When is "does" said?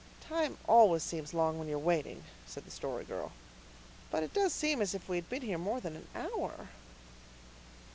4.33-4.51